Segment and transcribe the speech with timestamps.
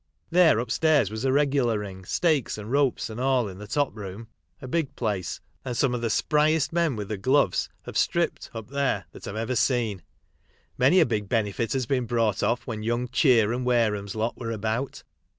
[0.31, 4.67] There, upstairs, was a regular ring, stakes, ropes, and all, in the top room, a
[4.67, 9.05] big place, and some of the spriest men with the gloves have stripped up there
[9.11, 10.01] that I've ever seen.
[10.75, 14.49] Many a big benefit has been brought off when Young Cheer and Wareham's lot were
[14.51, 15.03] about.